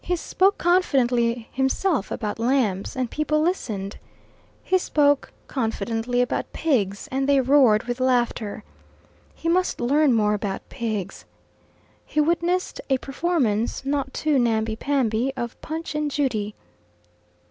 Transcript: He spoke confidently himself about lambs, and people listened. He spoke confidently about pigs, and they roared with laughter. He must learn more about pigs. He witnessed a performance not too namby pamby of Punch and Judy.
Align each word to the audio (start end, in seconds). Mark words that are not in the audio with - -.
He 0.03 0.15
spoke 0.15 0.57
confidently 0.57 1.47
himself 1.51 2.09
about 2.09 2.39
lambs, 2.39 2.95
and 2.95 3.11
people 3.11 3.39
listened. 3.39 3.97
He 4.63 4.79
spoke 4.79 5.31
confidently 5.47 6.21
about 6.23 6.51
pigs, 6.53 7.07
and 7.11 7.29
they 7.29 7.39
roared 7.39 7.83
with 7.83 7.99
laughter. 7.99 8.63
He 9.35 9.47
must 9.47 9.79
learn 9.79 10.11
more 10.13 10.33
about 10.33 10.67
pigs. 10.69 11.25
He 12.03 12.19
witnessed 12.19 12.81
a 12.89 12.97
performance 12.97 13.85
not 13.85 14.11
too 14.11 14.39
namby 14.39 14.75
pamby 14.75 15.33
of 15.37 15.61
Punch 15.61 15.93
and 15.93 16.09
Judy. 16.09 16.55